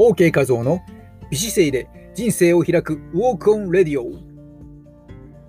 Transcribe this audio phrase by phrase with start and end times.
[0.00, 0.80] OK 画像の
[1.28, 4.06] 美姿勢で人生を開くウォークオンレディオ。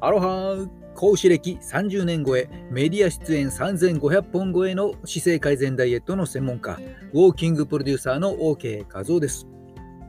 [0.02, 6.80] アロハ講師歴30年超えメディア出演3500本超えの姿勢改善ダイエットの専門家
[7.14, 9.46] ウォーキングプロデューサーの OK 画像です。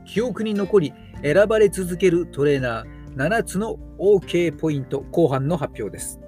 [0.07, 6.19] 記憶に残り選ばれ続けるトレーナー7つの OK ポイント後半の発表です。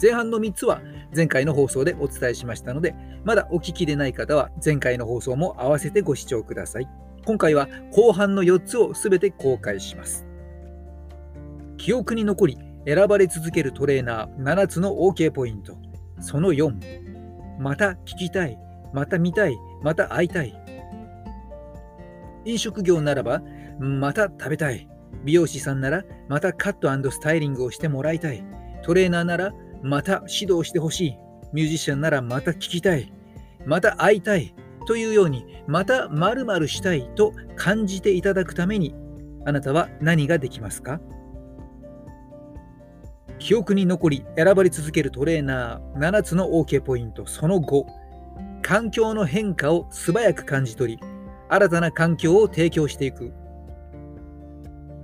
[0.00, 0.80] 前半の3つは
[1.14, 2.94] 前回の放送でお伝えしましたので
[3.24, 6.88] まだお聞きでない方は前回の放送も合わせてご視聴ください。
[7.24, 10.26] 今回は後半の4つをすべて公開します。
[11.78, 15.76] 記憶に残り選ばれ続けるトレーナー7つの OK ポイント。
[16.20, 18.58] その4また聞きたい
[18.92, 20.54] また見たいまた会いたい。
[22.44, 23.42] 飲食業ならば
[23.78, 24.88] また食べたい。
[25.24, 28.44] 美容師さんならまたカットスタイリングをしてもらいたい。
[28.82, 31.18] トレーナーならまた指導してほしい。
[31.52, 33.12] ミュージシャンならまた聞きたい。
[33.64, 34.54] また会いたい。
[34.86, 38.94] というようにまた〇〇したいと感じていただくために
[39.46, 41.00] あなたは何ができますか？
[43.38, 47.84] 記憶に残り選ばれ続けるトレーナー7つの OK ポイントその5
[48.62, 51.02] 環境の変化を素早く感じ取り
[51.48, 53.32] 新たな環境を提供していく。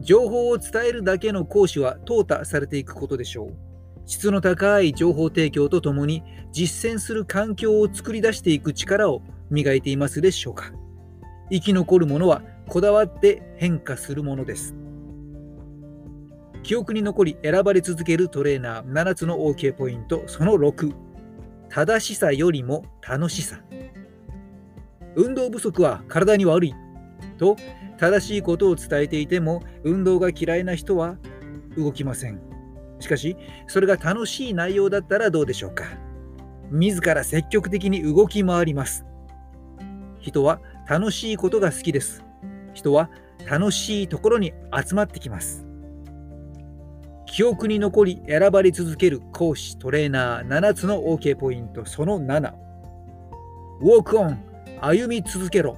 [0.00, 3.69] 情報を伝えるだけの講師は淘汰されていくことでしょう。
[4.10, 10.72] 質の高い情報提供とともに実践する環境を作り出していく力を磨いていますでしょうか。
[11.48, 14.74] 生き残るものはこだわって変化するものです。
[16.64, 20.92] 記憶に残り選ばれ続けるトレーナー7つの OK ポイントその6
[21.68, 23.60] 正しさよりも楽しさ。
[25.14, 26.74] 運動不足は体に悪い。
[27.38, 27.54] と
[27.96, 31.16] 正しいことを伝えていても運動が嫌いな人は
[31.76, 32.49] 動きません。
[33.00, 35.84] しかしそれが楽しい内容だったらどうでしょうか？
[36.70, 39.04] 自ら積極的に動き回ります。
[40.20, 42.22] 人は楽しいことが好きです。
[42.74, 43.10] 人は
[43.48, 44.52] 楽しいところに
[44.86, 45.66] 集まってきます。
[47.26, 52.52] 記憶に残り選ばれ続ける講師トレーナー7つの OK ポイントその7
[53.80, 54.44] ウォークオン
[54.80, 55.76] 歩み続けろ。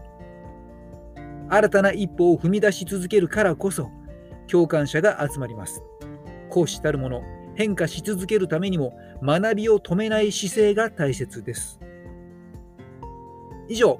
[1.49, 3.91] 新たな一歩を踏み出し続けるからこそ
[4.51, 5.83] 共感者が集まります。
[6.53, 7.23] 講師たるもの
[7.55, 11.81] 変化し続けるためにも学びを止めない姿勢が大切です
[13.69, 13.99] 以上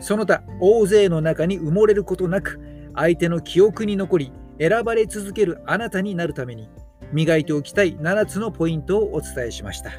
[0.00, 2.60] その他大勢の中に埋もれることなく
[2.94, 6.68] 相手の記憶に残り選ばれ続けるあなたになるために
[7.12, 9.92] 磨いておきたい7つのポイントをお伝えしました。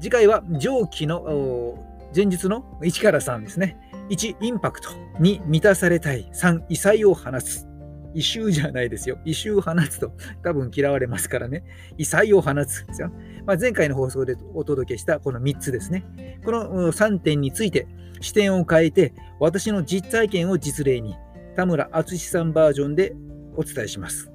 [0.00, 1.76] 次回は上記の
[2.14, 3.76] 前日の1から3ですね。
[4.10, 4.90] 1、インパクト。
[5.20, 6.28] 2、満たされたい。
[6.32, 7.66] 3、異彩を放つ。
[8.14, 9.18] 異臭じゃないですよ。
[9.24, 10.12] 異臭を放つと
[10.42, 11.64] 多分嫌われますからね。
[11.98, 13.10] 異彩を放つですよ。
[13.46, 16.40] まあ、前回の放送でお届けしたこの3つですね。
[16.44, 17.86] この3点について
[18.20, 21.16] 視点を変えて私の実体験を実例に
[21.56, 23.14] 田村淳さんバージョンで
[23.56, 24.30] お伝えします。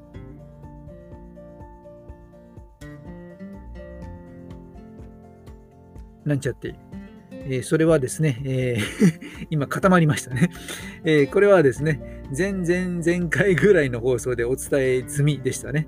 [6.26, 6.87] なんちゃって。
[7.50, 10.50] え、それはですね、えー、 今固まりましたね、
[11.04, 15.88] えー、これはですね、前々前回ぐらいの放送でお伝え済みでしたね。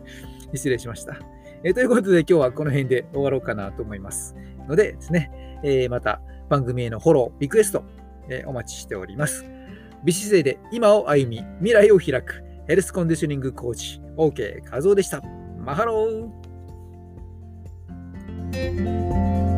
[0.54, 1.20] 失礼しました。
[1.64, 4.36] えということで今日はこの辺で終わろうかなと思います。
[4.68, 7.84] のでですね、えまた番組へのフォロー、リクエスト、
[8.30, 9.46] えお待ちしております。
[10.04, 15.22] 美姿勢で今を歩み、未来を開くヘルスコンディショニングコーチ、OK 和夫でした。
[15.58, 19.49] マハロー